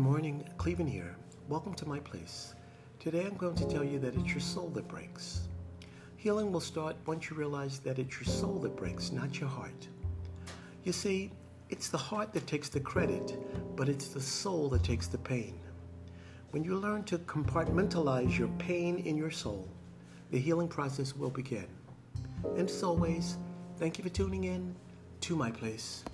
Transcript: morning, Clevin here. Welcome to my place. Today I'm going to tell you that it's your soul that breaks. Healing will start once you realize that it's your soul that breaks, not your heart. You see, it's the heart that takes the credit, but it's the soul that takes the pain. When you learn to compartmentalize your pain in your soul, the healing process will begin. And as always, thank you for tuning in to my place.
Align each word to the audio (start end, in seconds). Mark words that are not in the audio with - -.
morning, 0.00 0.42
Clevin 0.56 0.88
here. 0.88 1.14
Welcome 1.50 1.74
to 1.74 1.86
my 1.86 1.98
place. 1.98 2.54
Today 2.98 3.26
I'm 3.26 3.36
going 3.36 3.54
to 3.56 3.68
tell 3.68 3.84
you 3.84 3.98
that 3.98 4.14
it's 4.14 4.30
your 4.30 4.40
soul 4.40 4.70
that 4.70 4.88
breaks. 4.88 5.42
Healing 6.16 6.50
will 6.50 6.60
start 6.60 6.96
once 7.04 7.28
you 7.28 7.36
realize 7.36 7.80
that 7.80 7.98
it's 7.98 8.14
your 8.14 8.24
soul 8.24 8.58
that 8.60 8.76
breaks, 8.76 9.12
not 9.12 9.38
your 9.38 9.50
heart. 9.50 9.88
You 10.84 10.92
see, 10.92 11.30
it's 11.68 11.88
the 11.88 11.98
heart 11.98 12.32
that 12.32 12.46
takes 12.46 12.70
the 12.70 12.80
credit, 12.80 13.38
but 13.76 13.90
it's 13.90 14.08
the 14.08 14.22
soul 14.22 14.70
that 14.70 14.82
takes 14.82 15.06
the 15.06 15.18
pain. 15.18 15.60
When 16.52 16.64
you 16.64 16.76
learn 16.76 17.04
to 17.04 17.18
compartmentalize 17.18 18.38
your 18.38 18.48
pain 18.56 19.00
in 19.00 19.18
your 19.18 19.30
soul, 19.30 19.68
the 20.30 20.38
healing 20.38 20.68
process 20.68 21.14
will 21.14 21.30
begin. 21.30 21.66
And 22.56 22.70
as 22.70 22.82
always, 22.82 23.36
thank 23.76 23.98
you 23.98 24.04
for 24.04 24.10
tuning 24.10 24.44
in 24.44 24.74
to 25.20 25.36
my 25.36 25.50
place. 25.50 26.04